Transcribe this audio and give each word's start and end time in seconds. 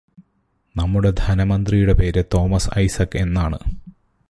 നമ്മുടെ 0.75 1.11
ധനമന്ത്രിയുടെ 1.11 1.93
പേര് 1.93 2.23
തോമസ് 2.33 2.69
ഐസക്ക് 2.77 3.17
എന്നാണ്. 3.17 3.59